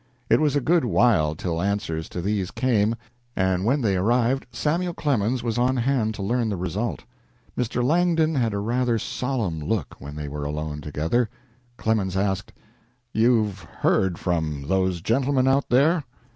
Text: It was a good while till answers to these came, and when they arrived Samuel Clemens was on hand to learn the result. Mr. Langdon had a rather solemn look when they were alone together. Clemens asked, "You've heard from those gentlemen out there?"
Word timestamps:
It 0.31 0.41
was 0.41 0.55
a 0.55 0.61
good 0.61 0.83
while 0.83 1.35
till 1.35 1.61
answers 1.61 2.09
to 2.09 2.21
these 2.21 2.49
came, 2.49 2.95
and 3.35 3.65
when 3.65 3.81
they 3.83 3.95
arrived 3.95 4.47
Samuel 4.51 4.95
Clemens 4.95 5.43
was 5.43 5.59
on 5.59 5.77
hand 5.77 6.15
to 6.15 6.23
learn 6.23 6.49
the 6.49 6.57
result. 6.57 7.03
Mr. 7.55 7.83
Langdon 7.83 8.33
had 8.33 8.51
a 8.51 8.57
rather 8.57 8.97
solemn 8.97 9.59
look 9.59 9.93
when 9.99 10.15
they 10.15 10.27
were 10.27 10.43
alone 10.43 10.81
together. 10.81 11.29
Clemens 11.77 12.17
asked, 12.17 12.51
"You've 13.13 13.59
heard 13.61 14.17
from 14.17 14.63
those 14.67 15.01
gentlemen 15.01 15.47
out 15.47 15.69
there?" 15.69 16.03